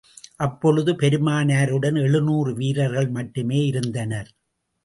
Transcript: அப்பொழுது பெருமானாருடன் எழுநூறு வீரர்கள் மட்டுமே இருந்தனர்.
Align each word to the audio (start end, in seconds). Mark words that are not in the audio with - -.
அப்பொழுது 0.35 0.91
பெருமானாருடன் 0.93 1.97
எழுநூறு 2.01 2.53
வீரர்கள் 2.53 3.09
மட்டுமே 3.09 3.59
இருந்தனர். 3.65 4.31